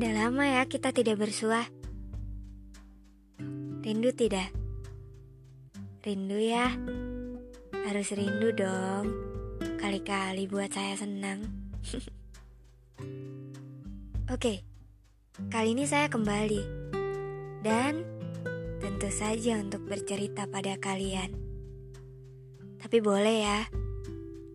Udah 0.00 0.16
lama 0.16 0.48
ya 0.48 0.64
kita 0.64 0.96
tidak 0.96 1.20
bersuah. 1.20 1.68
Rindu 3.84 4.16
tidak? 4.16 4.48
Rindu 6.00 6.40
ya? 6.40 6.72
Harus 7.84 8.08
rindu 8.16 8.48
dong. 8.56 9.12
Kali-kali 9.76 10.48
buat 10.48 10.72
saya 10.72 10.96
senang. 10.96 11.44
Oke, 14.32 14.64
kali 15.52 15.76
ini 15.76 15.84
saya 15.84 16.08
kembali. 16.08 16.64
Dan 17.60 18.00
tentu 18.80 19.12
saja 19.12 19.60
untuk 19.60 19.84
bercerita 19.84 20.48
pada 20.48 20.80
kalian. 20.80 21.28
Tapi 22.80 23.04
boleh 23.04 23.36
ya, 23.44 23.68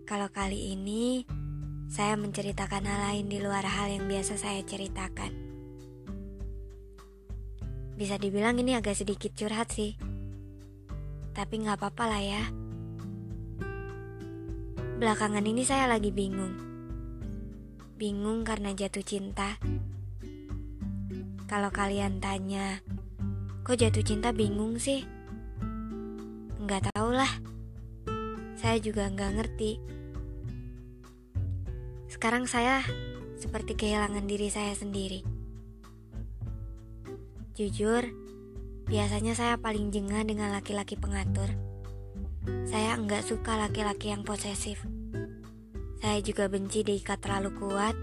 kalau 0.09 0.25
kali 0.25 0.73
ini 0.73 1.21
saya 1.85 2.17
menceritakan 2.17 2.83
hal 2.85 2.99
lain 3.11 3.25
di 3.29 3.37
luar 3.37 3.61
hal 3.61 3.93
yang 3.93 4.09
biasa 4.09 4.37
saya 4.41 4.61
ceritakan. 4.65 5.31
Bisa 7.95 8.19
dibilang 8.19 8.59
ini 8.59 8.75
agak 8.75 8.97
sedikit 8.97 9.31
curhat 9.37 9.71
sih. 9.71 9.95
Tapi 11.31 11.53
nggak 11.63 11.79
apa-apa 11.79 12.03
lah 12.09 12.21
ya. 12.23 12.43
Belakangan 14.99 15.45
ini 15.45 15.63
saya 15.63 15.87
lagi 15.87 16.11
bingung. 16.11 16.55
Bingung 17.95 18.43
karena 18.43 18.75
jatuh 18.75 19.03
cinta. 19.03 19.55
Kalau 21.47 21.71
kalian 21.71 22.19
tanya, 22.19 22.83
kok 23.63 23.79
jatuh 23.79 24.03
cinta 24.03 24.35
bingung 24.35 24.75
sih? 24.75 25.07
Nggak 26.59 26.91
tahu 26.91 27.15
lah. 27.15 27.31
Saya 28.59 28.81
juga 28.81 29.07
nggak 29.07 29.31
ngerti 29.39 29.94
sekarang 32.15 32.47
saya 32.47 32.79
seperti 33.35 33.75
kehilangan 33.75 34.23
diri 34.23 34.47
saya 34.47 34.71
sendiri. 34.71 35.19
Jujur, 37.59 38.07
biasanya 38.87 39.35
saya 39.35 39.59
paling 39.59 39.91
jengah 39.91 40.23
dengan 40.23 40.55
laki-laki 40.55 40.95
pengatur. 40.95 41.51
Saya 42.63 42.95
enggak 42.95 43.27
suka 43.27 43.59
laki-laki 43.59 44.15
yang 44.15 44.23
posesif. 44.23 44.79
Saya 45.99 46.23
juga 46.23 46.47
benci 46.47 46.87
diikat 46.87 47.19
terlalu 47.19 47.51
kuat, 47.59 47.99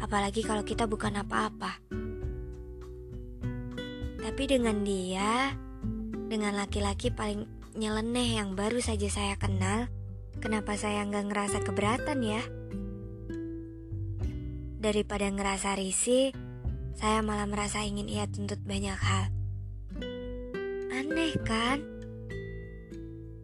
apalagi 0.00 0.40
kalau 0.40 0.64
kita 0.64 0.88
bukan 0.88 1.20
apa-apa. 1.20 1.76
Tapi 4.16 4.42
dengan 4.48 4.80
dia, 4.80 5.52
dengan 6.32 6.56
laki-laki 6.56 7.12
paling 7.12 7.44
nyeleneh 7.76 8.40
yang 8.40 8.56
baru 8.56 8.80
saja 8.80 9.12
saya 9.12 9.36
kenal, 9.36 9.92
kenapa 10.40 10.72
saya 10.80 11.04
nggak 11.04 11.28
ngerasa 11.28 11.58
keberatan 11.60 12.24
ya? 12.24 12.40
Daripada 14.82 15.30
ngerasa 15.30 15.78
risih, 15.78 16.34
saya 16.98 17.22
malah 17.22 17.46
merasa 17.46 17.86
ingin 17.86 18.10
ia 18.10 18.26
tuntut 18.26 18.58
banyak 18.66 18.98
hal. 18.98 19.30
Aneh 20.90 21.38
kan? 21.46 21.78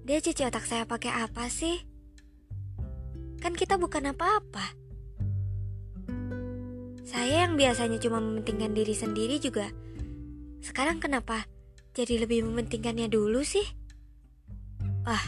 Dia 0.03 0.19
cuci 0.19 0.43
otak 0.43 0.67
saya 0.67 0.83
pakai 0.83 1.15
apa 1.15 1.47
sih? 1.47 1.79
Kan 3.39 3.55
kita 3.55 3.79
bukan 3.79 4.11
apa-apa. 4.11 4.75
Saya 7.07 7.47
yang 7.47 7.55
biasanya 7.55 8.03
cuma 8.03 8.19
mementingkan 8.19 8.75
diri 8.75 8.99
sendiri 8.99 9.39
juga, 9.39 9.71
sekarang 10.59 10.99
kenapa 10.99 11.47
jadi 11.95 12.27
lebih 12.27 12.51
mementingkannya 12.51 13.07
dulu 13.07 13.47
sih? 13.47 13.65
Wah, 15.07 15.25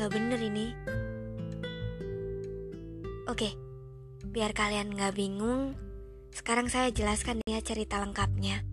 nggak 0.00 0.08
bener 0.08 0.40
ini. 0.40 0.66
Oke, 3.28 3.54
Biar 4.32 4.56
kalian 4.56 4.96
gak 4.96 5.12
bingung, 5.12 5.76
sekarang 6.32 6.72
saya 6.72 6.88
jelaskan 6.88 7.44
ya 7.44 7.60
cerita 7.60 8.00
lengkapnya. 8.00 8.64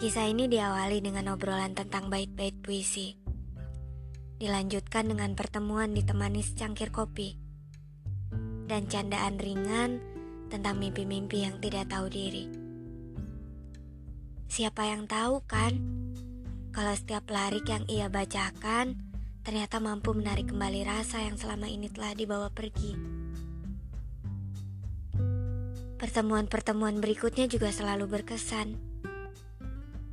Kisah 0.00 0.32
ini 0.32 0.48
diawali 0.48 1.04
dengan 1.04 1.36
obrolan 1.36 1.76
tentang 1.76 2.08
bait-bait 2.08 2.56
puisi. 2.56 3.20
Dilanjutkan 4.40 5.12
dengan 5.12 5.36
pertemuan 5.36 5.92
ditemani 5.92 6.40
secangkir 6.40 6.88
kopi. 6.88 7.36
Dan 8.64 8.88
candaan 8.88 9.36
ringan 9.36 10.00
tentang 10.48 10.80
mimpi-mimpi 10.80 11.44
yang 11.44 11.60
tidak 11.60 11.92
tahu 11.92 12.08
diri. 12.08 12.48
Siapa 14.48 14.88
yang 14.88 15.04
tahu 15.04 15.44
kan? 15.44 15.76
Kalau 16.72 16.96
setiap 16.96 17.28
larik 17.28 17.68
yang 17.68 17.84
ia 17.92 18.08
bacakan 18.08 19.07
ternyata 19.48 19.80
mampu 19.80 20.12
menarik 20.12 20.52
kembali 20.52 20.84
rasa 20.84 21.24
yang 21.24 21.40
selama 21.40 21.72
ini 21.72 21.88
telah 21.88 22.12
dibawa 22.12 22.52
pergi. 22.52 22.92
Pertemuan-pertemuan 25.96 27.00
berikutnya 27.00 27.48
juga 27.48 27.72
selalu 27.72 28.12
berkesan. 28.12 28.76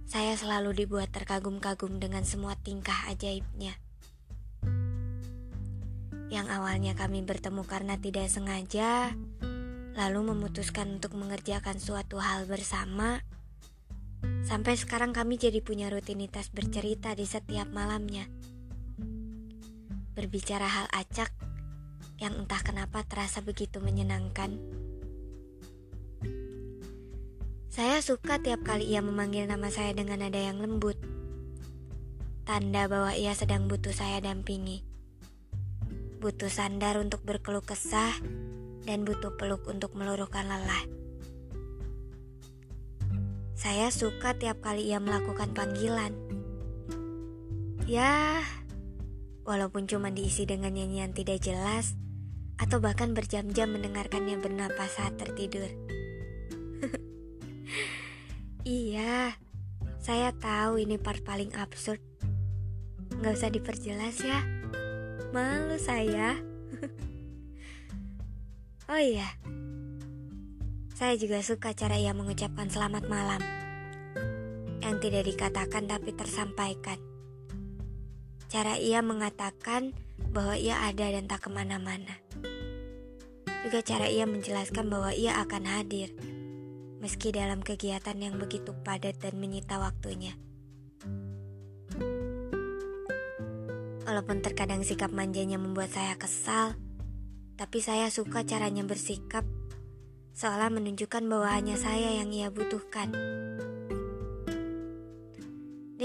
Saya 0.08 0.40
selalu 0.40 0.88
dibuat 0.88 1.12
terkagum-kagum 1.12 2.00
dengan 2.00 2.24
semua 2.24 2.56
tingkah 2.56 2.96
ajaibnya. 3.12 3.76
Yang 6.32 6.48
awalnya 6.56 6.96
kami 6.96 7.20
bertemu 7.28 7.68
karena 7.68 8.00
tidak 8.00 8.32
sengaja, 8.32 9.12
lalu 10.00 10.32
memutuskan 10.32 10.96
untuk 10.96 11.12
mengerjakan 11.20 11.76
suatu 11.76 12.24
hal 12.24 12.48
bersama. 12.48 13.20
Sampai 14.48 14.80
sekarang 14.80 15.12
kami 15.12 15.36
jadi 15.36 15.60
punya 15.60 15.92
rutinitas 15.92 16.48
bercerita 16.56 17.12
di 17.20 17.28
setiap 17.28 17.68
malamnya 17.76 18.32
berbicara 20.16 20.64
hal 20.64 20.88
acak 20.96 21.30
yang 22.24 22.34
entah 22.40 22.64
kenapa 22.64 23.04
terasa 23.04 23.44
begitu 23.44 23.84
menyenangkan. 23.84 24.56
Saya 27.68 28.00
suka 28.00 28.40
tiap 28.40 28.64
kali 28.64 28.96
ia 28.96 29.04
memanggil 29.04 29.52
nama 29.52 29.68
saya 29.68 29.92
dengan 29.92 30.24
nada 30.24 30.40
yang 30.40 30.64
lembut. 30.64 30.96
Tanda 32.48 32.88
bahwa 32.88 33.12
ia 33.12 33.36
sedang 33.36 33.68
butuh 33.68 33.92
saya 33.92 34.24
dampingi. 34.24 34.80
Butuh 36.24 36.48
sandar 36.48 36.96
untuk 36.96 37.20
berkeluh 37.28 37.68
kesah 37.68 38.16
dan 38.88 39.04
butuh 39.04 39.36
peluk 39.36 39.68
untuk 39.68 39.92
meluruhkan 39.92 40.48
lelah. 40.48 40.88
Saya 43.60 43.92
suka 43.92 44.40
tiap 44.40 44.64
kali 44.64 44.96
ia 44.96 45.04
melakukan 45.04 45.52
panggilan. 45.52 46.16
Ya, 47.84 48.40
walaupun 49.46 49.86
cuma 49.86 50.10
diisi 50.10 50.50
dengan 50.50 50.74
nyanyian 50.74 51.14
tidak 51.14 51.46
jelas 51.46 51.94
atau 52.58 52.82
bahkan 52.82 53.14
berjam-jam 53.14 53.72
mendengarkannya 53.72 54.42
bernapas 54.42 54.98
saat 54.98 55.16
tertidur. 55.22 55.70
iya, 58.66 59.38
saya 60.02 60.34
tahu 60.34 60.82
ini 60.82 60.98
part 60.98 61.22
paling 61.22 61.54
absurd. 61.56 62.02
Nggak 63.22 63.38
usah 63.38 63.52
diperjelas 63.54 64.18
ya. 64.26 64.42
Malu 65.30 65.78
saya. 65.78 66.42
oh 68.92 69.00
iya, 69.00 69.30
saya 70.96 71.20
juga 71.20 71.44
suka 71.44 71.76
cara 71.76 72.00
ia 72.00 72.16
mengucapkan 72.16 72.72
selamat 72.72 73.12
malam. 73.12 73.44
Yang 74.80 74.96
tidak 75.06 75.24
dikatakan 75.28 75.84
tapi 75.92 76.16
tersampaikan. 76.16 77.15
Cara 78.46 78.78
ia 78.78 79.02
mengatakan 79.02 79.98
bahwa 80.32 80.54
ia 80.54 80.86
ada 80.86 81.10
dan 81.10 81.26
tak 81.26 81.46
ke 81.46 81.50
mana-mana. 81.50 82.22
Juga 83.66 83.82
cara 83.82 84.06
ia 84.06 84.30
menjelaskan 84.30 84.86
bahwa 84.94 85.10
ia 85.10 85.42
akan 85.42 85.66
hadir, 85.66 86.14
meski 87.02 87.34
dalam 87.34 87.66
kegiatan 87.66 88.14
yang 88.22 88.38
begitu 88.38 88.78
padat 88.86 89.18
dan 89.18 89.42
menyita 89.42 89.82
waktunya. 89.82 90.38
Walaupun 94.06 94.46
terkadang 94.46 94.86
sikap 94.86 95.10
manjanya 95.10 95.58
membuat 95.58 95.90
saya 95.90 96.14
kesal, 96.14 96.78
tapi 97.58 97.82
saya 97.82 98.14
suka 98.14 98.46
caranya 98.46 98.86
bersikap 98.86 99.42
seolah 100.36 100.70
menunjukkan 100.70 101.26
bahwa 101.26 101.48
hanya 101.50 101.80
saya 101.80 102.22
yang 102.22 102.30
ia 102.30 102.52
butuhkan. 102.52 103.10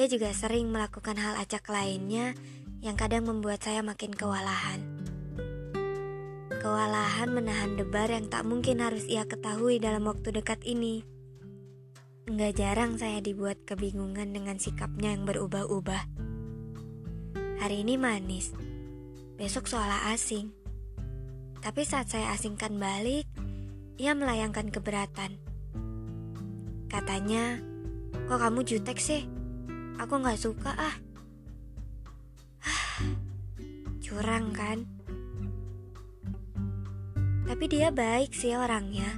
Dia 0.00 0.08
juga 0.08 0.32
sering 0.32 0.73
melakukan 0.73 1.20
hal 1.20 1.37
acak 1.37 1.69
lainnya 1.69 2.32
yang 2.81 2.97
kadang 2.97 3.29
membuat 3.29 3.61
saya 3.61 3.85
makin 3.85 4.17
kewalahan. 4.17 4.81
Kewalahan 6.56 7.29
menahan 7.29 7.76
debar 7.76 8.08
yang 8.08 8.25
tak 8.32 8.49
mungkin 8.49 8.81
harus 8.81 9.05
ia 9.05 9.29
ketahui 9.29 9.76
dalam 9.76 10.08
waktu 10.08 10.32
dekat 10.32 10.64
ini. 10.64 11.05
Enggak 12.25 12.56
jarang 12.56 12.97
saya 12.97 13.20
dibuat 13.20 13.61
kebingungan 13.69 14.32
dengan 14.32 14.56
sikapnya 14.56 15.12
yang 15.12 15.29
berubah-ubah. 15.29 16.08
Hari 17.61 17.85
ini 17.85 18.00
manis, 18.00 18.56
besok 19.37 19.69
seolah 19.69 20.17
asing. 20.17 20.49
Tapi 21.61 21.85
saat 21.85 22.08
saya 22.08 22.32
asingkan 22.32 22.73
balik, 22.81 23.29
ia 24.00 24.17
melayangkan 24.17 24.73
keberatan. 24.73 25.37
Katanya, 26.88 27.61
kok 28.25 28.41
kamu 28.41 28.64
jutek 28.64 28.97
sih? 28.97 29.40
Aku 30.00 30.17
gak 30.25 30.41
suka 30.41 30.73
ah. 30.73 30.97
Curang 34.00 34.56
kan? 34.56 34.88
Tapi 37.44 37.64
dia 37.69 37.93
baik 37.93 38.32
sih 38.32 38.56
orangnya. 38.56 39.12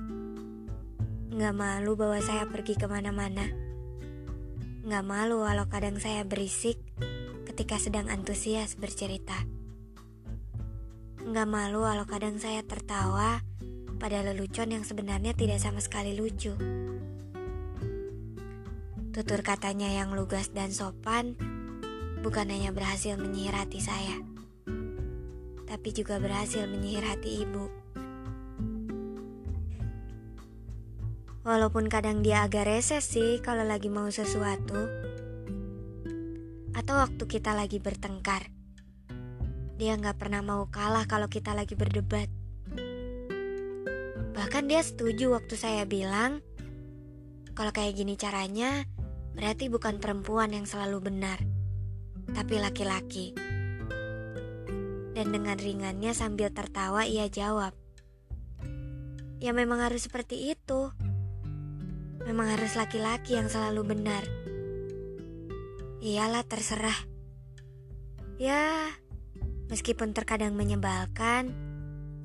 Nggak 1.32 1.54
malu 1.54 1.94
bawa 1.94 2.18
saya 2.18 2.50
pergi 2.50 2.74
ke 2.74 2.90
mana-mana. 2.90 3.46
Nggak 4.82 5.04
malu 5.06 5.46
walau 5.46 5.70
kadang 5.70 6.02
saya 6.02 6.26
berisik 6.26 6.82
ketika 7.46 7.78
sedang 7.78 8.10
antusias 8.10 8.74
bercerita. 8.74 9.38
Nggak 11.22 11.48
malu 11.48 11.86
walau 11.86 12.04
kadang 12.10 12.42
saya 12.42 12.66
tertawa 12.66 13.38
pada 14.02 14.26
lelucon 14.26 14.74
yang 14.74 14.82
sebenarnya 14.82 15.30
tidak 15.32 15.62
sama 15.62 15.78
sekali 15.78 16.18
lucu. 16.18 16.52
Tutur 19.12 19.44
katanya 19.44 19.92
yang 19.92 20.16
lugas 20.16 20.48
dan 20.56 20.72
sopan 20.72 21.36
bukan 22.24 22.48
hanya 22.48 22.72
berhasil 22.72 23.12
menyihir 23.20 23.52
hati 23.52 23.76
saya, 23.76 24.16
tapi 25.68 25.92
juga 25.92 26.16
berhasil 26.16 26.64
menyihir 26.64 27.04
hati 27.04 27.44
ibu. 27.44 27.68
Walaupun 31.44 31.92
kadang 31.92 32.24
dia 32.24 32.48
agak 32.48 32.64
reses 32.64 33.04
sih 33.04 33.36
kalau 33.44 33.68
lagi 33.68 33.92
mau 33.92 34.08
sesuatu, 34.08 34.88
atau 36.72 36.94
waktu 36.96 37.24
kita 37.28 37.52
lagi 37.52 37.84
bertengkar. 37.84 38.48
Dia 39.76 39.92
nggak 40.00 40.16
pernah 40.16 40.40
mau 40.40 40.72
kalah 40.72 41.04
kalau 41.04 41.28
kita 41.28 41.52
lagi 41.52 41.76
berdebat. 41.76 42.32
Bahkan 44.32 44.64
dia 44.72 44.80
setuju 44.80 45.36
waktu 45.36 45.52
saya 45.60 45.84
bilang, 45.84 46.40
kalau 47.52 47.76
kayak 47.76 47.92
gini 47.92 48.16
caranya, 48.16 48.88
berarti 49.32 49.72
bukan 49.72 49.98
perempuan 49.98 50.52
yang 50.52 50.68
selalu 50.68 51.12
benar, 51.12 51.40
tapi 52.36 52.60
laki-laki. 52.60 53.32
Dan 55.12 55.28
dengan 55.32 55.60
ringannya 55.60 56.16
sambil 56.16 56.48
tertawa 56.52 57.04
ia 57.04 57.28
jawab, 57.28 57.76
"Ya 59.40 59.52
memang 59.52 59.84
harus 59.84 60.08
seperti 60.08 60.52
itu. 60.56 60.92
Memang 62.24 62.54
harus 62.54 62.76
laki-laki 62.76 63.36
yang 63.36 63.48
selalu 63.48 63.96
benar." 63.96 64.24
Iyalah 66.02 66.42
terserah. 66.42 66.98
Ya, 68.42 68.90
meskipun 69.70 70.16
terkadang 70.18 70.58
menyebalkan, 70.58 71.54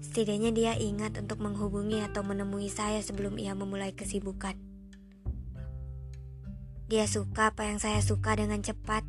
setidaknya 0.01 0.49
dia 0.49 0.73
ingat 0.73 1.21
untuk 1.21 1.37
menghubungi 1.45 2.01
atau 2.01 2.25
menemui 2.25 2.73
saya 2.73 3.03
sebelum 3.05 3.37
ia 3.37 3.53
memulai 3.53 3.93
kesibukan. 3.93 4.66
Dia 6.87 7.03
suka 7.03 7.51
apa 7.51 7.67
yang 7.67 7.83
saya 7.83 7.99
suka 7.99 8.39
dengan 8.39 8.63
cepat. 8.63 9.03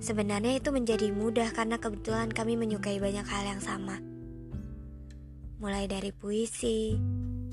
Sebenarnya 0.00 0.56
itu 0.56 0.72
menjadi 0.72 1.12
mudah 1.12 1.52
karena 1.52 1.76
kebetulan 1.76 2.32
kami 2.32 2.56
menyukai 2.56 2.96
banyak 2.96 3.28
hal 3.28 3.44
yang 3.44 3.60
sama. 3.60 4.00
Mulai 5.60 5.84
dari 5.84 6.16
puisi, 6.16 6.96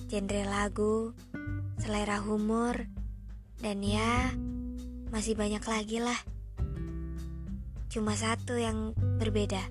genre 0.08 0.44
lagu, 0.48 1.12
selera 1.84 2.24
humor, 2.24 2.88
dan 3.60 3.84
ya 3.84 4.32
masih 5.12 5.36
banyak 5.36 5.64
lagi 5.68 6.00
lah. 6.00 6.20
Cuma 7.92 8.16
satu 8.16 8.56
yang 8.56 8.96
berbeda. 9.20 9.68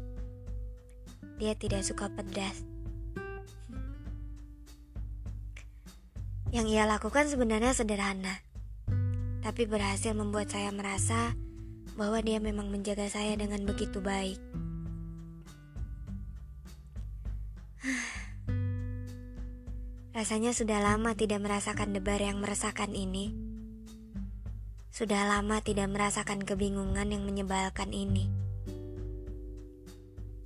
Dia 1.41 1.57
tidak 1.57 1.89
suka 1.89 2.13
pedas. 2.13 2.69
Yang 6.53 6.67
ia 6.69 6.85
lakukan 6.85 7.33
sebenarnya 7.33 7.73
sederhana 7.73 8.50
tapi 9.51 9.67
berhasil 9.67 10.15
membuat 10.15 10.47
saya 10.47 10.71
merasa 10.71 11.35
bahwa 11.99 12.23
dia 12.23 12.39
memang 12.39 12.71
menjaga 12.71 13.11
saya 13.11 13.35
dengan 13.35 13.67
begitu 13.67 13.99
baik. 13.99 14.39
Rasanya 20.15 20.55
sudah 20.55 20.79
lama 20.79 21.19
tidak 21.19 21.43
merasakan 21.43 21.91
debar 21.91 22.23
yang 22.23 22.39
meresahkan 22.39 22.95
ini. 22.95 23.35
Sudah 24.95 25.27
lama 25.27 25.59
tidak 25.67 25.91
merasakan 25.91 26.47
kebingungan 26.47 27.11
yang 27.11 27.27
menyebalkan 27.27 27.91
ini. 27.91 28.31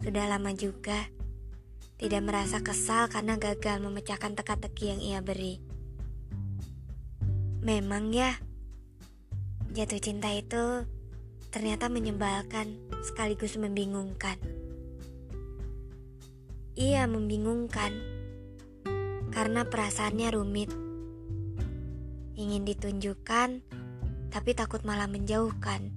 Sudah 0.01 0.33
lama 0.33 0.49
juga 0.57 1.13
tidak 2.01 2.25
merasa 2.25 2.65
kesal 2.65 3.13
karena 3.13 3.37
gagal 3.37 3.85
memecahkan 3.85 4.33
teka-teki 4.33 4.97
yang 4.97 5.01
ia 5.05 5.21
beri. 5.21 5.61
Memang 7.61 8.09
ya, 8.09 8.41
Jatuh 9.75 9.99
cinta 9.99 10.31
itu 10.31 10.87
ternyata 11.51 11.91
menyebalkan 11.91 12.79
sekaligus 13.03 13.59
membingungkan. 13.59 14.39
Ia 16.79 17.11
membingungkan 17.11 17.91
karena 19.35 19.67
perasaannya 19.67 20.31
rumit. 20.31 20.71
Ingin 22.39 22.63
ditunjukkan, 22.63 23.67
tapi 24.31 24.55
takut 24.55 24.87
malah 24.87 25.11
menjauhkan. 25.11 25.91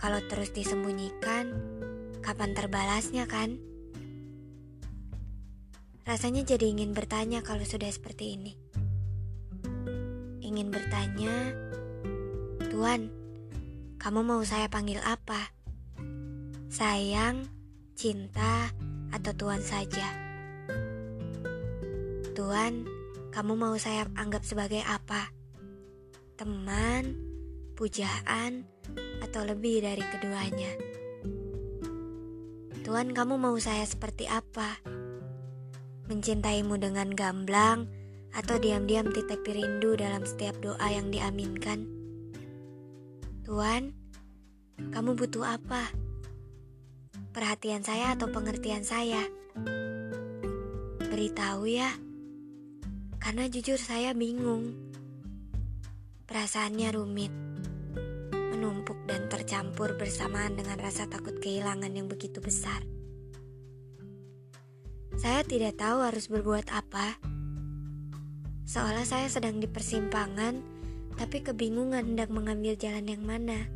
Kalau 0.00 0.24
terus 0.24 0.48
disembunyikan, 0.48 1.52
kapan 2.24 2.56
terbalasnya 2.56 3.28
kan? 3.28 3.60
Rasanya 6.08 6.48
jadi 6.48 6.72
ingin 6.72 6.96
bertanya 6.96 7.44
kalau 7.44 7.68
sudah 7.68 7.92
seperti 7.92 8.40
ini. 8.40 8.56
Ingin 10.40 10.72
bertanya, 10.72 11.52
Tuan, 12.68 13.08
kamu 13.96 14.28
mau 14.28 14.44
saya 14.44 14.68
panggil 14.68 15.00
apa? 15.00 15.56
Sayang, 16.68 17.48
cinta, 17.96 18.68
atau 19.08 19.32
Tuan 19.32 19.64
saja? 19.64 20.04
Tuan, 22.36 22.84
kamu 23.32 23.56
mau 23.56 23.72
saya 23.80 24.04
anggap 24.20 24.44
sebagai 24.44 24.84
apa? 24.84 25.32
Teman, 26.36 27.16
pujaan, 27.72 28.68
atau 29.24 29.48
lebih 29.48 29.80
dari 29.80 30.04
keduanya? 30.04 30.72
Tuan, 32.84 33.16
kamu 33.16 33.40
mau 33.40 33.56
saya 33.56 33.88
seperti 33.88 34.28
apa? 34.28 34.76
Mencintaimu 36.12 36.76
dengan 36.76 37.16
gamblang, 37.16 37.88
atau 38.36 38.60
diam-diam 38.60 39.08
titip 39.08 39.40
rindu 39.48 39.96
dalam 39.96 40.20
setiap 40.28 40.60
doa 40.60 40.84
yang 40.92 41.08
diaminkan? 41.08 41.97
Tuan, 43.48 43.96
kamu 44.92 45.16
butuh 45.16 45.56
apa? 45.56 45.88
Perhatian 47.32 47.80
saya 47.80 48.12
atau 48.12 48.28
pengertian 48.28 48.84
saya? 48.84 49.24
Beritahu 51.08 51.64
ya, 51.64 51.88
karena 53.16 53.48
jujur 53.48 53.80
saya 53.80 54.12
bingung. 54.12 54.76
Perasaannya 56.28 56.92
rumit, 56.92 57.32
menumpuk 58.52 59.00
dan 59.08 59.32
tercampur 59.32 59.96
bersamaan 59.96 60.52
dengan 60.52 60.76
rasa 60.76 61.08
takut 61.08 61.40
kehilangan 61.40 61.88
yang 61.88 62.04
begitu 62.04 62.44
besar. 62.44 62.84
Saya 65.16 65.40
tidak 65.48 65.80
tahu 65.80 66.04
harus 66.04 66.28
berbuat 66.28 66.68
apa. 66.68 67.16
Seolah 68.68 69.08
saya 69.08 69.32
sedang 69.32 69.56
di 69.56 69.64
persimpangan 69.64 70.77
tapi 71.18 71.42
kebingungan 71.42 72.14
hendak 72.14 72.30
mengambil 72.30 72.78
jalan 72.78 73.10
yang 73.10 73.26
mana. 73.26 73.66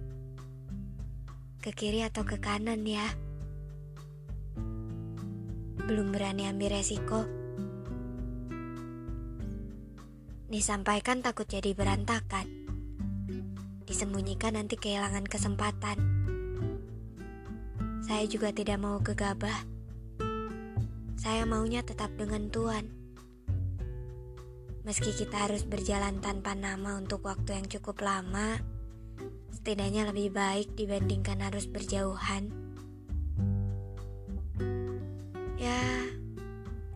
Ke 1.58 1.74
kiri 1.74 2.06
atau 2.06 2.22
ke 2.22 2.38
kanan 2.38 2.86
ya. 2.86 3.02
Belum 5.90 6.14
berani 6.14 6.46
ambil 6.46 6.78
resiko. 6.78 7.26
Disampaikan 10.46 11.18
takut 11.18 11.50
jadi 11.50 11.74
berantakan. 11.74 12.46
Disembunyikan 13.90 14.54
nanti 14.54 14.78
kehilangan 14.78 15.26
kesempatan. 15.26 15.98
Saya 18.06 18.24
juga 18.30 18.54
tidak 18.54 18.78
mau 18.78 19.02
gegabah. 19.02 19.66
Saya 21.18 21.42
maunya 21.42 21.82
tetap 21.82 22.14
dengan 22.14 22.46
Tuhan. 22.50 23.01
Meski 24.82 25.14
kita 25.14 25.46
harus 25.46 25.62
berjalan 25.62 26.18
tanpa 26.18 26.58
nama 26.58 26.98
untuk 26.98 27.22
waktu 27.30 27.54
yang 27.54 27.70
cukup 27.70 28.02
lama, 28.02 28.58
setidaknya 29.54 30.10
lebih 30.10 30.34
baik 30.34 30.74
dibandingkan 30.74 31.38
harus 31.38 31.70
berjauhan. 31.70 32.50
Ya, 35.54 35.78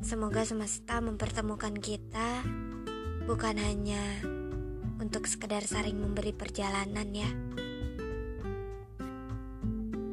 semoga 0.03 0.43
semesta 0.43 0.99
mempertemukan 0.99 1.79
kita 1.79 2.43
bukan 3.31 3.55
hanya 3.55 4.03
untuk 4.99 5.31
sekedar 5.31 5.63
saling 5.63 5.95
memberi 5.95 6.35
perjalanan 6.35 7.07
ya. 7.15 7.31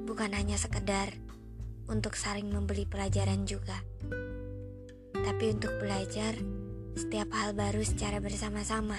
Bukan 0.05 0.29
hanya 0.37 0.61
sekedar 0.61 1.09
untuk 1.89 2.13
saling 2.13 2.53
membeli 2.53 2.85
pelajaran 2.85 3.49
juga. 3.49 3.81
Tapi 5.17 5.57
untuk 5.57 5.73
belajar 5.81 6.37
setiap 6.93 7.29
hal 7.33 7.57
baru 7.57 7.81
secara 7.81 8.21
bersama-sama. 8.21 8.97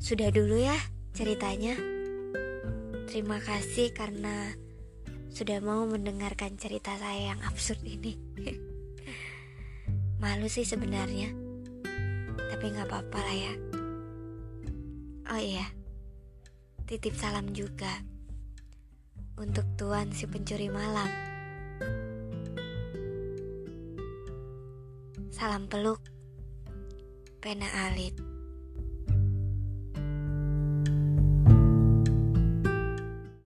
Sudah 0.00 0.32
dulu 0.34 0.58
ya 0.58 0.74
ceritanya. 1.14 1.78
Terima 3.10 3.42
kasih 3.42 3.90
karena 3.90 4.54
sudah 5.30 5.62
mau 5.62 5.86
mendengarkan 5.86 6.58
cerita 6.58 6.94
saya 6.98 7.34
yang 7.34 7.40
absurd 7.46 7.82
ini. 7.86 8.18
Malu 10.22 10.50
sih 10.50 10.66
sebenarnya, 10.66 11.32
tapi 12.50 12.64
nggak 12.70 12.86
apa-apa 12.90 13.18
lah 13.18 13.36
ya. 13.38 13.54
Oh 15.30 15.40
iya, 15.40 15.66
titip 16.90 17.14
salam 17.14 17.54
juga 17.54 18.02
untuk 19.38 19.64
Tuan 19.78 20.10
si 20.12 20.26
pencuri 20.26 20.68
malam. 20.68 21.29
Salam 25.40 25.64
peluk, 25.72 26.04
pena 27.40 27.64
alit. 27.88 28.29